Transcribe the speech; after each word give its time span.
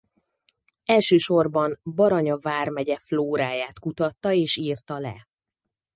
Elsősorban 0.85 1.79
Baranya 1.83 2.37
vármegye 2.37 2.97
flóráját 2.99 3.79
kutatta 3.79 4.31
és 4.31 4.57
írta 4.57 4.97
le. 4.97 5.27